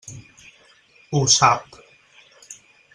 Ho 1.11 1.21
sap. 1.35 1.79